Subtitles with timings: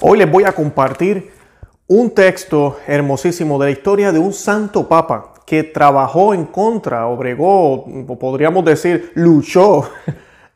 [0.00, 1.32] Hoy les voy a compartir
[1.88, 7.84] un texto hermosísimo de la historia de un santo papa que trabajó en contra, obregó,
[8.20, 9.90] podríamos decir, luchó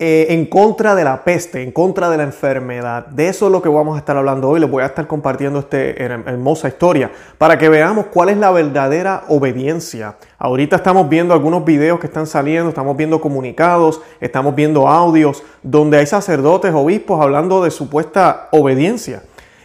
[0.00, 3.06] eh, en contra de la peste, en contra de la enfermedad.
[3.06, 4.58] De eso es lo que vamos a estar hablando hoy.
[4.58, 9.22] Les voy a estar compartiendo esta hermosa historia para que veamos cuál es la verdadera
[9.28, 10.16] obediencia.
[10.36, 15.98] Ahorita estamos viendo algunos videos que están saliendo, estamos viendo comunicados, estamos viendo audios donde
[15.98, 19.22] hay sacerdotes, obispos hablando de supuesta obediencia.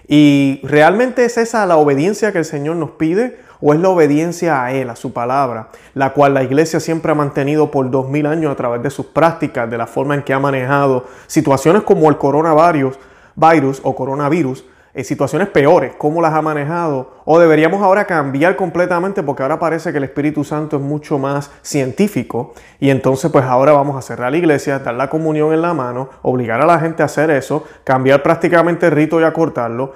[0.07, 3.39] ¿Y realmente es esa la obediencia que el Señor nos pide?
[3.61, 7.15] O es la obediencia a Él, a su palabra, la cual la iglesia siempre ha
[7.15, 10.33] mantenido por dos mil años a través de sus prácticas, de la forma en que
[10.33, 12.97] ha manejado situaciones como el coronavirus
[13.39, 19.23] virus o coronavirus, en situaciones peores, cómo las ha manejado, o deberíamos ahora cambiar completamente
[19.23, 23.71] porque ahora parece que el Espíritu Santo es mucho más científico y entonces pues ahora
[23.71, 27.03] vamos a cerrar la iglesia, dar la comunión en la mano, obligar a la gente
[27.03, 29.93] a hacer eso, cambiar prácticamente el rito y acortarlo,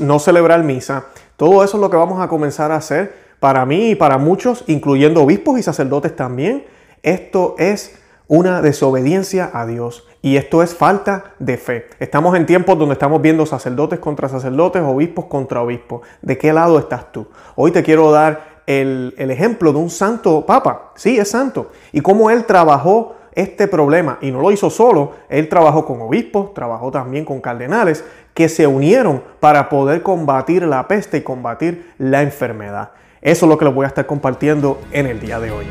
[0.00, 3.90] no celebrar misa, todo eso es lo que vamos a comenzar a hacer para mí
[3.90, 6.64] y para muchos, incluyendo obispos y sacerdotes también.
[7.02, 10.06] Esto es una desobediencia a Dios.
[10.26, 11.86] Y esto es falta de fe.
[12.00, 16.00] Estamos en tiempos donde estamos viendo sacerdotes contra sacerdotes, obispos contra obispos.
[16.20, 17.28] ¿De qué lado estás tú?
[17.54, 20.90] Hoy te quiero dar el, ejemplo de un santo papa.
[20.96, 21.70] Sí, es santo.
[21.92, 24.18] Y cómo él trabajó este problema.
[24.20, 25.12] Y no lo hizo solo.
[25.28, 30.88] Él trabajó con obispos, trabajó también con cardenales que se unieron para poder combatir la
[30.88, 32.90] peste y combatir la enfermedad.
[33.22, 35.66] Eso es lo que les voy a estar compartiendo en el día de hoy.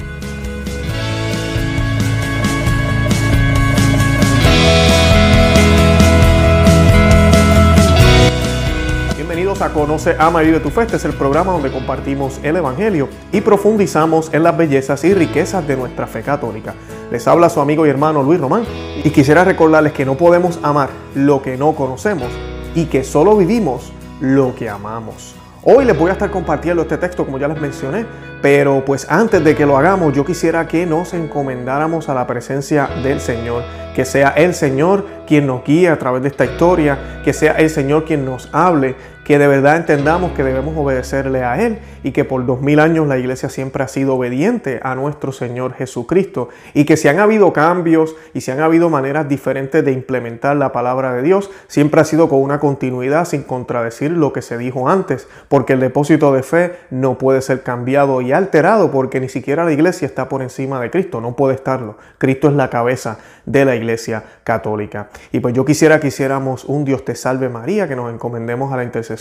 [9.74, 10.84] Conoce, Ama y Vive tu Fe.
[10.84, 15.68] Este es el programa donde compartimos el Evangelio y profundizamos en las bellezas y riquezas
[15.68, 16.74] de nuestra fe católica.
[17.12, 18.64] Les habla su amigo y hermano Luis Román
[19.04, 22.30] y quisiera recordarles que no podemos amar lo que no conocemos
[22.74, 25.36] y que solo vivimos lo que amamos.
[25.68, 28.06] Hoy les voy a estar compartiendo este texto como ya les mencioné,
[28.40, 32.88] pero pues antes de que lo hagamos yo quisiera que nos encomendáramos a la presencia
[33.02, 33.64] del Señor,
[33.96, 37.72] que sea el Señor quien nos guíe a través de esta historia, que sea el
[37.72, 42.26] Señor quien nos hable, que de verdad entendamos que debemos obedecerle a Él y que
[42.26, 46.86] por dos mil años la iglesia siempre ha sido obediente a nuestro Señor Jesucristo y
[46.86, 51.12] que si han habido cambios y si han habido maneras diferentes de implementar la palabra
[51.14, 55.28] de Dios, siempre ha sido con una continuidad sin contradecir lo que se dijo antes,
[55.50, 59.74] porque el depósito de fe no puede ser cambiado y alterado porque ni siquiera la
[59.74, 61.98] iglesia está por encima de Cristo, no puede estarlo.
[62.20, 65.10] Cristo es la cabeza de la iglesia católica.
[65.32, 68.78] Y pues yo quisiera que hiciéramos un Dios te salve María, que nos encomendemos a
[68.78, 69.15] la intercesión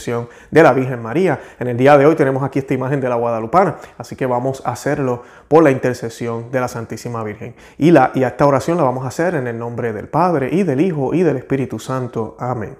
[0.51, 1.41] de la Virgen María.
[1.59, 4.63] En el día de hoy tenemos aquí esta imagen de la Guadalupana, así que vamos
[4.65, 7.55] a hacerlo por la intercesión de la Santísima Virgen.
[7.79, 10.63] Y, la, y esta oración la vamos a hacer en el nombre del Padre y
[10.63, 12.37] del Hijo y del Espíritu Santo.
[12.39, 12.77] Amén.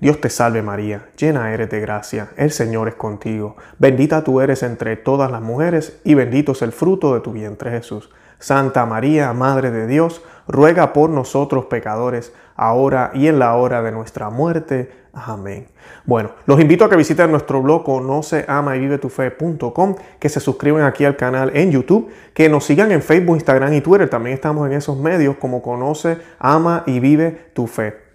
[0.00, 4.62] Dios te salve María, llena eres de gracia, el Señor es contigo, bendita tú eres
[4.62, 8.10] entre todas las mujeres y bendito es el fruto de tu vientre Jesús.
[8.38, 13.90] Santa María, Madre de Dios, ruega por nosotros pecadores, ahora y en la hora de
[13.90, 14.90] nuestra muerte.
[15.14, 15.66] Amén.
[16.04, 20.28] Bueno, los invito a que visiten nuestro blog conoce, ama y vive tu fe.com, que
[20.28, 24.10] se suscriban aquí al canal en YouTube, que nos sigan en Facebook, Instagram y Twitter.
[24.10, 28.09] También estamos en esos medios como conoce, ama y vive tu fe.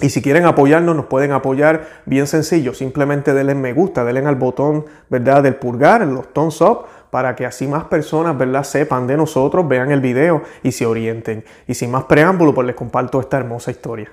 [0.00, 2.74] Y si quieren apoyarnos, nos pueden apoyar bien sencillo.
[2.74, 5.42] Simplemente denle me gusta, denle al botón, ¿verdad?
[5.42, 8.62] Del pulgar, los thumbs up, para que así más personas, ¿verdad?
[8.62, 11.44] Sepan de nosotros, vean el video y se orienten.
[11.66, 14.10] Y sin más preámbulo, pues les comparto esta hermosa historia.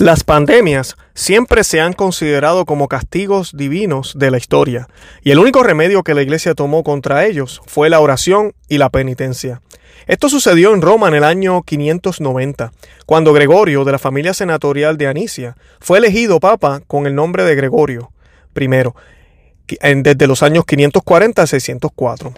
[0.00, 4.88] Las pandemias siempre se han considerado como castigos divinos de la historia,
[5.22, 8.88] y el único remedio que la Iglesia tomó contra ellos fue la oración y la
[8.88, 9.60] penitencia.
[10.06, 12.72] Esto sucedió en Roma en el año 590,
[13.04, 17.54] cuando Gregorio, de la familia senatorial de Anicia, fue elegido papa con el nombre de
[17.54, 18.10] Gregorio
[18.58, 18.68] I,
[20.02, 22.32] desde los años 540 a 604.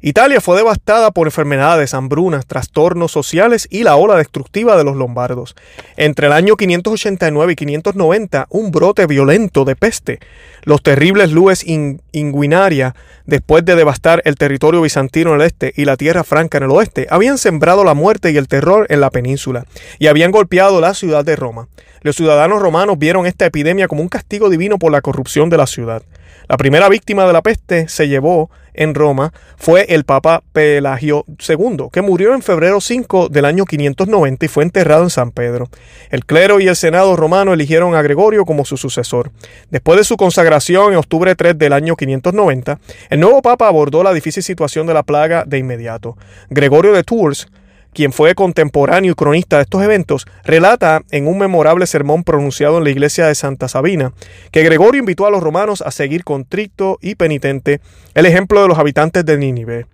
[0.00, 5.56] Italia fue devastada por enfermedades, hambrunas, trastornos sociales y la ola destructiva de los lombardos.
[5.96, 10.20] Entre el año 589 y 590, un brote violento de peste.
[10.62, 12.94] Los terribles lues inguinaria,
[13.24, 16.70] después de devastar el territorio bizantino en el este y la tierra franca en el
[16.70, 19.64] oeste, habían sembrado la muerte y el terror en la península
[19.98, 21.68] y habían golpeado la ciudad de Roma.
[22.02, 25.66] Los ciudadanos romanos vieron esta epidemia como un castigo divino por la corrupción de la
[25.66, 26.02] ciudad.
[26.48, 31.88] La primera víctima de la peste se llevó en Roma fue el Papa Pelagio II,
[31.90, 35.68] que murió en febrero 5 del año 590 y fue enterrado en San Pedro.
[36.10, 39.32] El clero y el Senado romano eligieron a Gregorio como su sucesor.
[39.70, 42.78] Después de su consagración en octubre 3 del año 590,
[43.10, 46.16] el nuevo Papa abordó la difícil situación de la plaga de inmediato.
[46.50, 47.48] Gregorio de Tours
[47.96, 52.84] quien fue contemporáneo y cronista de estos eventos, relata en un memorable sermón pronunciado en
[52.84, 54.12] la iglesia de Santa Sabina
[54.52, 57.80] que Gregorio invitó a los romanos a seguir contrito y penitente
[58.12, 59.86] el ejemplo de los habitantes de Nínive.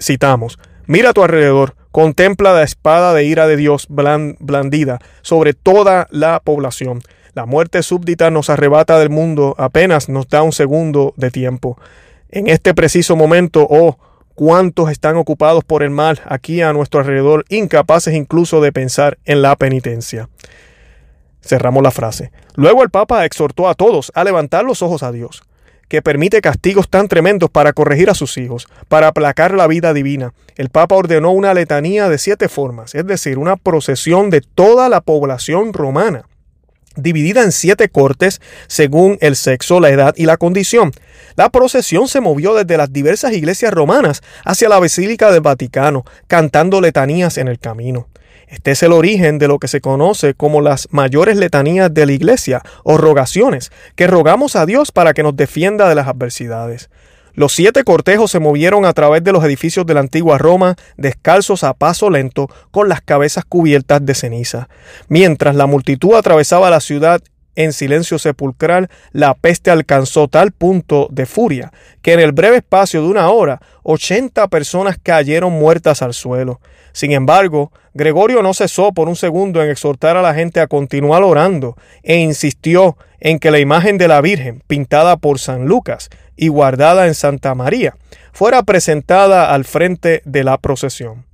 [0.00, 6.08] Citamos, mira a tu alrededor, contempla la espada de ira de Dios blandida sobre toda
[6.10, 7.02] la población.
[7.34, 11.78] La muerte súbdita nos arrebata del mundo, apenas nos da un segundo de tiempo.
[12.30, 13.98] En este preciso momento, oh,
[14.38, 19.42] cuántos están ocupados por el mal aquí a nuestro alrededor, incapaces incluso de pensar en
[19.42, 20.28] la penitencia.
[21.42, 22.30] Cerramos la frase.
[22.54, 25.42] Luego el Papa exhortó a todos a levantar los ojos a Dios,
[25.88, 30.32] que permite castigos tan tremendos para corregir a sus hijos, para aplacar la vida divina.
[30.54, 35.00] El Papa ordenó una letanía de siete formas, es decir, una procesión de toda la
[35.00, 36.26] población romana
[36.96, 40.92] dividida en siete cortes según el sexo, la edad y la condición.
[41.36, 46.80] La procesión se movió desde las diversas iglesias romanas hacia la Basílica del Vaticano, cantando
[46.80, 48.08] letanías en el camino.
[48.48, 52.12] Este es el origen de lo que se conoce como las mayores letanías de la
[52.12, 56.88] iglesia o rogaciones, que rogamos a Dios para que nos defienda de las adversidades.
[57.38, 61.62] Los siete cortejos se movieron a través de los edificios de la antigua Roma, descalzos
[61.62, 64.68] a paso lento, con las cabezas cubiertas de ceniza.
[65.06, 67.22] Mientras la multitud atravesaba la ciudad
[67.54, 73.02] en silencio sepulcral, la peste alcanzó tal punto de furia que en el breve espacio
[73.02, 76.60] de una hora, ochenta personas cayeron muertas al suelo.
[76.90, 81.22] Sin embargo, Gregorio no cesó por un segundo en exhortar a la gente a continuar
[81.22, 86.48] orando e insistió en que la imagen de la Virgen, pintada por San Lucas, y
[86.48, 87.96] guardada en Santa María,
[88.32, 91.26] fuera presentada al frente de la procesión.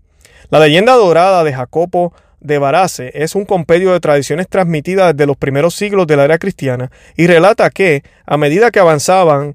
[0.50, 5.36] La leyenda dorada de Jacopo de Barace es un compendio de tradiciones transmitidas desde los
[5.36, 9.54] primeros siglos de la era cristiana y relata que, a medida que avanzaban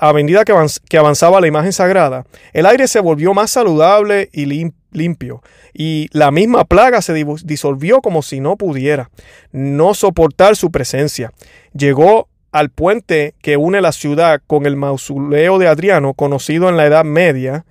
[0.00, 4.46] a medida que, avanzaba la imagen sagrada, el aire se volvió más saludable y
[4.92, 5.42] limpio,
[5.74, 7.12] y la misma plaga se
[7.44, 9.10] disolvió como si no pudiera
[9.50, 11.32] no soportar su presencia.
[11.72, 16.86] Llegó al puente que une la ciudad con el mausoleo de Adriano, conocido en la
[16.86, 17.64] Edad Media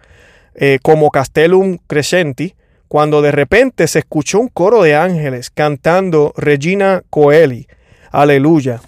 [0.56, 2.56] eh, como Castellum Crescenti,
[2.88, 7.68] cuando de repente se escuchó un coro de ángeles cantando Regina Coeli,
[8.12, 8.82] aleluya.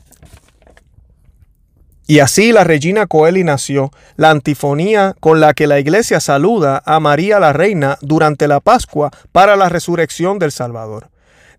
[2.06, 7.00] Y así la Regina Coeli nació, la antifonía con la que la iglesia saluda a
[7.00, 11.13] María la Reina durante la Pascua para la resurrección del Salvador.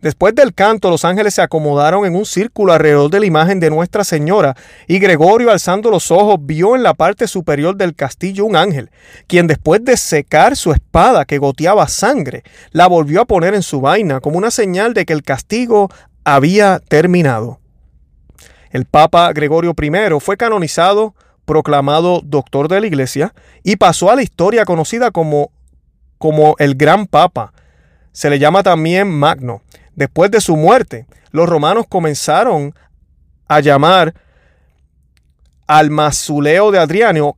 [0.04, 3.70] Después del canto, los ángeles se acomodaron en un círculo alrededor de la imagen de
[3.70, 4.54] Nuestra Señora,
[4.86, 8.90] y Gregorio, alzando los ojos, vio en la parte superior del castillo un ángel,
[9.26, 12.42] quien después de secar su espada que goteaba sangre,
[12.72, 15.88] la volvió a poner en su vaina como una señal de que el castigo
[16.22, 17.60] había terminado.
[18.72, 21.14] El Papa Gregorio I fue canonizado,
[21.46, 25.50] proclamado doctor de la Iglesia y pasó a la historia conocida como,
[26.18, 27.54] como el Gran Papa.
[28.12, 29.62] Se le llama también Magno.
[29.96, 32.74] Después de su muerte, los romanos comenzaron
[33.48, 34.14] a llamar
[35.66, 37.34] al masuleo de Adriano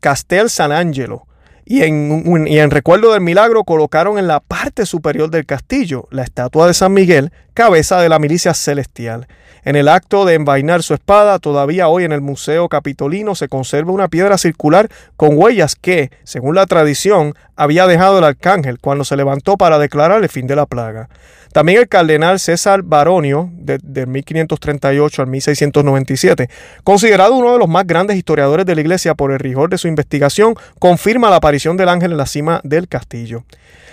[0.00, 1.26] Castel San Angelo.
[1.66, 6.22] Y en, y en, recuerdo del milagro colocaron en la parte superior del castillo la
[6.22, 9.26] estatua de San Miguel, cabeza de la milicia celestial.
[9.64, 13.92] En el acto de envainar su espada, todavía hoy en el Museo Capitolino se conserva
[13.92, 19.16] una piedra circular con huellas que, según la tradición, había dejado el arcángel cuando se
[19.16, 21.08] levantó para declarar el fin de la plaga.
[21.54, 26.50] También el cardenal César Baronio, de, 1538 al 1697,
[26.82, 29.86] considerado uno de los más grandes historiadores de la Iglesia por el rigor de su
[29.86, 33.44] investigación, confirma la aparición del ángel en la cima del castillo.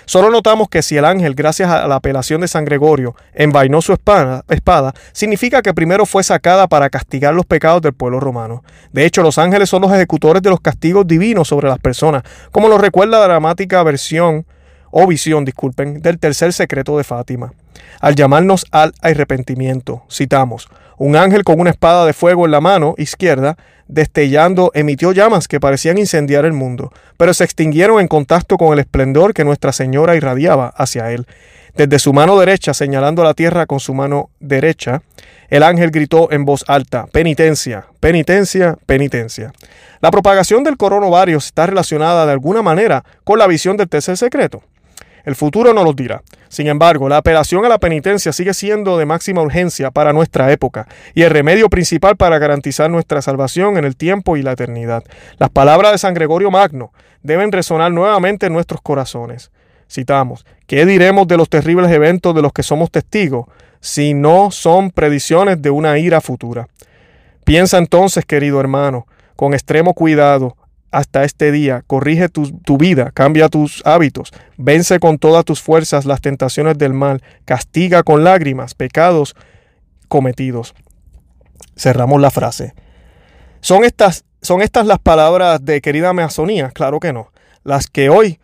[0.06, 3.94] Solo notamos que si el ángel, gracias a la apelación de San Gregorio, envainó su
[3.94, 8.64] espada, espada, significa que primero fue sacada para castigar los pecados del pueblo romano.
[8.92, 12.70] De hecho, los ángeles son los ejecutores de los castigos divinos sobre las personas, como
[12.70, 14.48] lo recuerda la dramática versión
[14.92, 17.54] o visión, disculpen, del tercer secreto de Fátima.
[18.00, 20.68] Al llamarnos al arrepentimiento, citamos,
[20.98, 23.58] un ángel con una espada de fuego en la mano izquierda,
[23.88, 28.80] destellando, emitió llamas que parecían incendiar el mundo, pero se extinguieron en contacto con el
[28.80, 31.26] esplendor que Nuestra Señora irradiaba hacia él.
[31.76, 35.02] Desde su mano derecha, señalando la tierra con su mano derecha,
[35.50, 39.54] el ángel gritó en voz alta, penitencia, penitencia, penitencia.
[40.02, 44.64] La propagación del coronavirus está relacionada de alguna manera con la visión del tercer secreto.
[45.24, 46.24] El futuro no lo dirá.
[46.50, 50.88] Sin embargo, la apelación a la penitencia sigue siendo de máxima urgencia para nuestra época
[51.14, 55.04] y el remedio principal para garantizar nuestra salvación en el tiempo y la eternidad.
[55.38, 56.92] Las palabras de San Gregorio Magno
[57.24, 59.52] deben resonar nuevamente en nuestros corazones.
[59.90, 63.48] Citamos, ¿qué diremos de los terribles eventos de los que somos testigos
[63.80, 66.68] si no son predicciones de una ira futura?
[67.44, 70.56] Piensa entonces, querido hermano, con extremo cuidado
[70.92, 76.22] hasta este día, corrige tu, vida, cambia tus hábitos, vence con todas tus fuerzas las
[76.22, 79.36] tentaciones del mal, castiga con lágrimas pecados
[80.08, 80.76] cometidos.
[81.78, 82.74] Cerramos la frase.
[83.62, 86.72] ¿Son estas, ¿Son estas las palabras de querida Amazonía?
[86.72, 87.32] Claro que no.
[87.64, 88.40] Las que hoy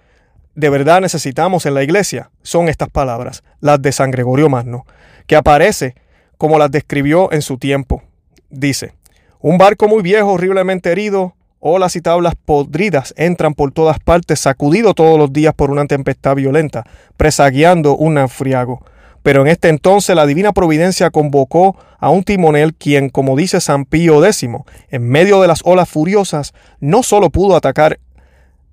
[0.56, 4.86] de verdad necesitamos en la iglesia son estas palabras, las de San Gregorio Magno,
[5.28, 5.96] que aparece
[6.38, 8.04] como las describió en su tiempo.
[8.50, 8.94] Dice,
[9.40, 14.94] un barco muy viejo, horriblemente herido, olas y tablas podridas entran por todas partes, sacudido
[14.94, 16.84] todos los días por una tempestad violenta,
[17.18, 18.84] presagiando un naufriago.
[19.24, 23.86] Pero en este entonces la divina providencia convocó a un timonel quien, como dice San
[23.86, 24.48] Pío X,
[24.90, 28.00] en medio de las olas furiosas, no solo pudo atacar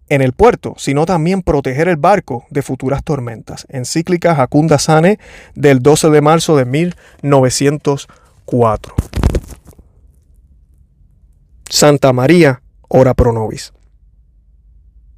[0.09, 3.67] en el puerto, sino también proteger el barco de futuras tormentas.
[3.69, 5.19] Encíclica Jacunda Sane
[5.55, 8.95] del 12 de marzo de 1904.
[11.69, 12.63] Santa María,
[12.95, 13.74] ora pro nobis.